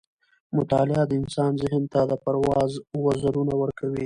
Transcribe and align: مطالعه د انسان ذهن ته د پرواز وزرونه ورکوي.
مطالعه 0.57 1.03
د 1.07 1.11
انسان 1.21 1.51
ذهن 1.61 1.83
ته 1.93 1.99
د 2.09 2.13
پرواز 2.23 2.71
وزرونه 3.05 3.53
ورکوي. 3.61 3.99